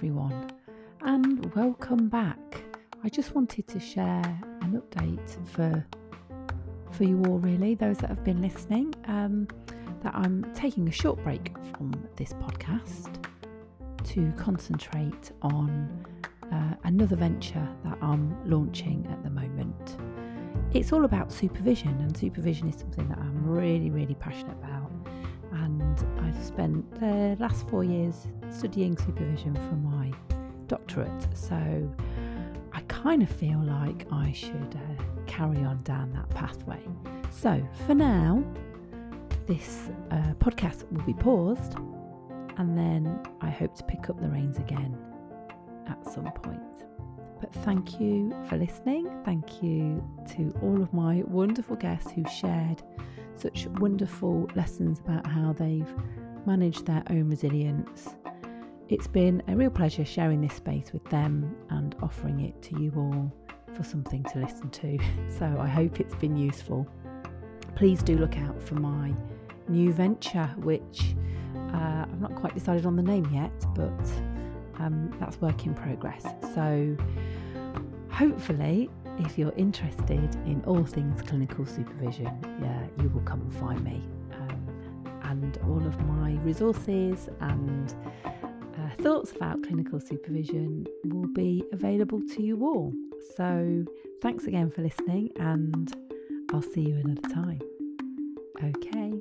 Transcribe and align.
everyone, 0.00 0.50
and 1.02 1.54
welcome 1.54 2.08
back. 2.08 2.64
I 3.04 3.10
just 3.10 3.34
wanted 3.34 3.68
to 3.68 3.78
share 3.78 4.22
an 4.62 4.80
update 4.80 5.46
for 5.46 5.84
for 6.92 7.04
you 7.04 7.22
all, 7.24 7.38
really, 7.38 7.74
those 7.74 7.98
that 7.98 8.08
have 8.08 8.24
been 8.24 8.40
listening, 8.40 8.94
um, 9.08 9.46
that 10.02 10.14
I'm 10.14 10.50
taking 10.54 10.88
a 10.88 10.90
short 10.90 11.22
break 11.22 11.52
from 11.76 11.92
this 12.16 12.32
podcast 12.32 13.14
to 14.04 14.32
concentrate 14.38 15.32
on 15.42 16.02
uh, 16.50 16.76
another 16.84 17.16
venture 17.16 17.68
that 17.84 17.98
I'm 18.00 18.34
launching 18.48 19.06
at 19.12 19.22
the 19.22 19.28
moment. 19.28 19.98
It's 20.72 20.94
all 20.94 21.04
about 21.04 21.30
supervision, 21.30 21.90
and 22.00 22.16
supervision 22.16 22.70
is 22.70 22.76
something 22.76 23.06
that 23.10 23.18
I'm 23.18 23.46
really, 23.46 23.90
really 23.90 24.14
passionate 24.14 24.56
about. 24.62 24.90
And 25.52 25.98
I've 26.20 26.44
spent 26.44 26.88
the 27.00 27.36
last 27.40 27.68
four 27.68 27.84
years 27.84 28.26
studying 28.50 28.96
supervision 28.96 29.54
for 29.54 29.74
my 29.76 30.12
doctorate, 30.68 31.28
so 31.34 31.56
I 32.72 32.80
kind 32.88 33.22
of 33.22 33.28
feel 33.28 33.58
like 33.58 34.06
I 34.12 34.32
should 34.32 34.76
uh, 34.76 35.02
carry 35.26 35.58
on 35.58 35.82
down 35.82 36.12
that 36.12 36.30
pathway. 36.30 36.80
So 37.30 37.66
for 37.86 37.94
now, 37.94 38.44
this 39.46 39.88
uh, 40.12 40.34
podcast 40.38 40.90
will 40.92 41.02
be 41.02 41.14
paused, 41.14 41.74
and 42.56 42.78
then 42.78 43.20
I 43.40 43.50
hope 43.50 43.74
to 43.76 43.84
pick 43.84 44.08
up 44.08 44.20
the 44.20 44.28
reins 44.28 44.58
again 44.58 44.96
at 45.88 46.04
some 46.08 46.30
point. 46.30 46.60
But 47.40 47.52
thank 47.64 47.98
you 48.00 48.32
for 48.48 48.56
listening. 48.56 49.08
Thank 49.24 49.62
you 49.62 50.04
to 50.36 50.54
all 50.62 50.80
of 50.82 50.92
my 50.92 51.22
wonderful 51.26 51.74
guests 51.76 52.10
who 52.12 52.24
shared 52.28 52.82
such 53.40 53.66
wonderful 53.78 54.48
lessons 54.54 55.00
about 55.00 55.26
how 55.26 55.52
they've 55.52 55.94
managed 56.46 56.86
their 56.86 57.02
own 57.10 57.28
resilience. 57.28 58.08
It's 58.88 59.06
been 59.06 59.42
a 59.48 59.56
real 59.56 59.70
pleasure 59.70 60.04
sharing 60.04 60.40
this 60.40 60.54
space 60.54 60.92
with 60.92 61.04
them 61.10 61.56
and 61.70 61.94
offering 62.02 62.40
it 62.40 62.60
to 62.62 62.80
you 62.80 62.92
all 62.96 63.32
for 63.74 63.84
something 63.84 64.24
to 64.24 64.38
listen 64.40 64.70
to. 64.70 64.98
So 65.38 65.56
I 65.58 65.68
hope 65.68 66.00
it's 66.00 66.14
been 66.16 66.36
useful. 66.36 66.86
Please 67.76 68.02
do 68.02 68.18
look 68.18 68.36
out 68.36 68.60
for 68.62 68.74
my 68.74 69.14
new 69.68 69.92
venture, 69.92 70.46
which 70.58 71.14
uh, 71.72 72.04
I've 72.04 72.20
not 72.20 72.34
quite 72.34 72.54
decided 72.54 72.84
on 72.84 72.96
the 72.96 73.02
name 73.02 73.26
yet, 73.32 73.52
but 73.74 74.02
um, 74.80 75.16
that's 75.20 75.40
work 75.40 75.64
in 75.64 75.74
progress. 75.74 76.24
So 76.54 76.96
hopefully, 78.10 78.90
if 79.18 79.38
you're 79.38 79.52
interested 79.56 80.34
in 80.46 80.62
all 80.66 80.84
things 80.84 81.22
clinical 81.22 81.66
supervision, 81.66 82.32
yeah, 82.60 82.86
you 83.02 83.08
will 83.10 83.22
come 83.22 83.40
and 83.40 83.52
find 83.54 83.82
me. 83.84 84.02
Um, 84.32 84.66
and 85.22 85.58
all 85.64 85.84
of 85.86 86.00
my 86.06 86.32
resources 86.42 87.28
and 87.40 87.94
uh, 88.24 89.02
thoughts 89.02 89.32
about 89.32 89.62
clinical 89.62 90.00
supervision 90.00 90.86
will 91.04 91.28
be 91.28 91.64
available 91.72 92.20
to 92.34 92.42
you 92.42 92.64
all. 92.64 92.92
So, 93.36 93.84
thanks 94.22 94.46
again 94.46 94.70
for 94.70 94.82
listening, 94.82 95.30
and 95.36 95.94
I'll 96.52 96.62
see 96.62 96.82
you 96.82 96.96
another 97.04 97.28
time. 97.28 97.60
Okay, 98.62 99.20